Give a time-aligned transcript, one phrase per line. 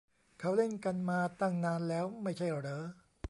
[0.39, 2.83] เขาเล่นกันมาตั้งนานแล้วไม่ใช่เหรอ